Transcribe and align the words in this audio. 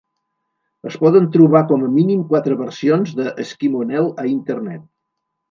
Es 0.91 0.95
poden 1.03 1.27
trobar 1.35 1.61
com 1.71 1.83
a 1.87 1.89
mínim 1.97 2.23
quatre 2.31 2.57
versions 2.63 3.13
de 3.21 3.27
"Eskimo 3.45 3.85
Nell" 3.93 4.11
a 4.25 4.29
internet. 4.33 4.85